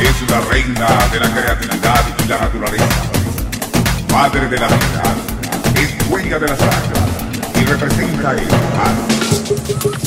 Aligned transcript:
Es 0.00 0.28
la 0.28 0.40
reina 0.50 0.88
de 1.12 1.20
la 1.20 1.30
creatividad 1.30 2.04
y 2.24 2.28
la 2.28 2.38
naturaleza. 2.38 2.84
Madre 4.10 4.48
de 4.48 4.58
la 4.58 4.66
vida. 4.66 5.02
Es 5.76 6.08
dueña 6.08 6.40
de 6.40 6.48
la 6.48 6.56
sangre 6.56 7.00
y 7.54 7.64
representa 7.64 8.32
el 8.32 8.48
mar. 8.48 10.03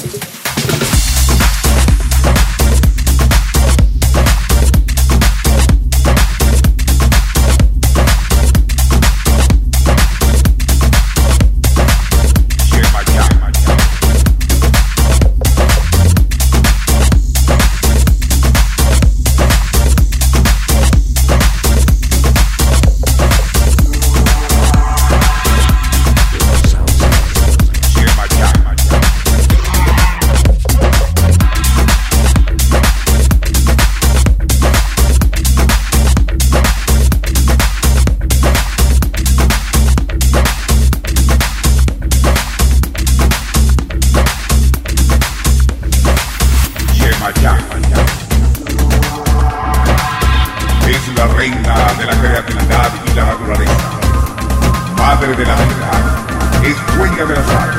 Yemayá. 47.33 47.57
Es 50.87 51.17
la 51.17 51.27
reina 51.35 51.75
de 51.99 52.05
la 52.05 52.15
creatividad 52.21 52.91
y 53.05 53.15
la 53.15 53.25
naturaleza. 53.25 53.73
Madre 54.97 55.35
de 55.35 55.45
la 55.45 55.55
vida. 55.55 55.91
Es 56.63 56.95
dueña 56.95 57.25
de 57.25 57.35
las 57.35 57.49
aguas 57.49 57.77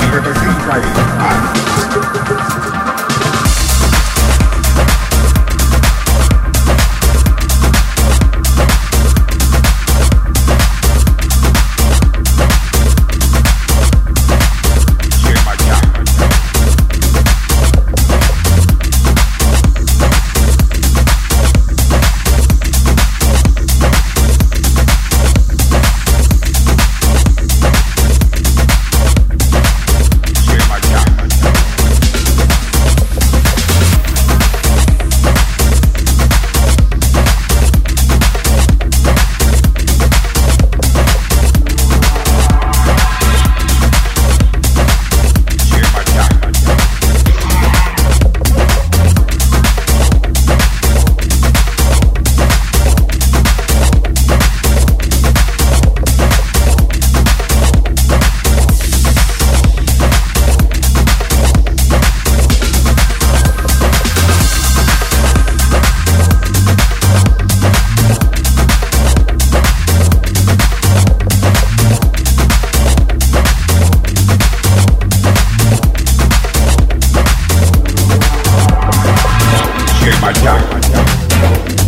y 0.00 0.10
representa 0.10 0.76
el 0.76 1.18
mar. 1.18 1.73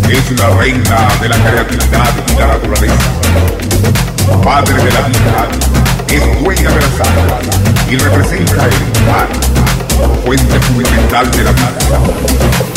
Es 0.09 0.31
la 0.38 0.50
reina 0.50 1.09
de 1.21 1.28
la 1.28 1.37
creatividad 1.37 2.15
y 2.28 2.38
la 2.38 2.47
naturaleza. 2.47 2.94
Madre 4.44 4.75
de 4.75 4.93
la 4.93 5.00
vida. 5.03 5.49
Es 6.09 6.43
dueña 6.43 6.71
de 6.71 6.81
las 6.81 7.00
aguas 7.00 7.43
y 7.91 7.97
representa 7.97 8.65
el 8.65 9.06
mar. 9.06 9.28
Fuente 10.25 10.60
fundamental 10.60 11.31
de 11.32 11.43
la 11.43 11.53
vida. 11.53 12.00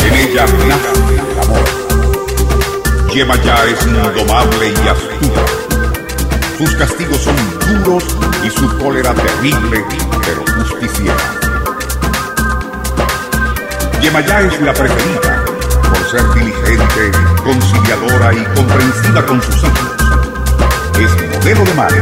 En 0.08 0.14
ella 0.16 0.46
nace 0.68 0.92
el 1.14 1.40
amor. 1.44 1.66
Yemayá 3.14 3.66
es 3.66 3.86
indomable 3.86 4.70
y 4.70 4.88
astuta. 4.88 5.42
Sus 6.58 6.76
castigos 6.76 7.22
son 7.22 7.36
duros 7.84 8.04
y 8.44 8.50
su 8.50 8.78
cólera 8.80 9.14
terrible, 9.14 9.86
pero 10.26 10.44
justiciera. 10.58 11.16
Yemayá 14.02 14.42
es 14.42 14.62
la 14.62 14.74
preferida 14.74 15.39
ser 16.10 16.28
diligente, 16.34 17.12
conciliadora 17.44 18.34
y 18.34 18.44
comprensiva 18.56 19.24
con 19.28 19.40
sus 19.44 19.58
hijos. 19.58 19.92
Es 21.00 21.12
modelo 21.36 21.64
de 21.64 21.74
madre, 21.76 22.02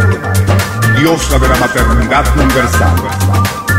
diosa 0.98 1.38
de 1.38 1.50
la 1.50 1.56
maternidad 1.58 2.26
universal. 2.38 2.96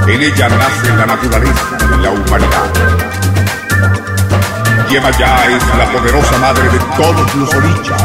En 0.07 0.21
ella 0.21 0.49
nace 0.51 0.97
la 0.97 1.07
naturaleza 1.07 1.79
y 1.81 2.03
la 2.03 2.11
humanidad. 2.11 2.71
Yemayá 4.91 5.47
es 5.47 5.65
la 5.79 5.93
poderosa 5.93 6.39
madre 6.39 6.65
de 6.65 6.79
todos 6.97 7.35
los 7.35 7.55
orichas 7.55 8.03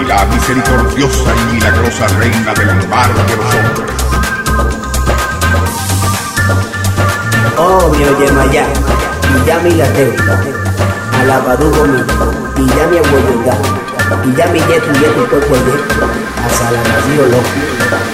y 0.00 0.04
la 0.04 0.24
misericordiosa 0.24 1.34
y 1.36 1.54
milagrosa 1.54 2.06
reina 2.18 2.54
del 2.54 2.88
mar 2.88 3.10
de 3.12 3.36
los 3.36 3.54
hombres. 3.54 3.96
Oh, 7.58 7.90
mi 7.90 7.98
Yemayá, 7.98 8.66
y 9.34 9.46
ya 9.46 9.58
mi 9.58 9.70
lateo, 9.72 10.14
alabadugo 11.32 11.84
mi, 11.86 11.98
ya 12.76 12.86
mi 12.88 12.98
abuelita, 12.98 13.56
y 14.26 14.36
ya 14.36 14.46
mi 14.48 14.58
yetu 14.58 14.92
yetu 15.00 15.26
cuerpo 15.30 15.54
yetu, 15.54 16.04
hasta 16.44 16.70
la 16.70 16.82
nacido 16.82 17.24
loco. 17.26 18.11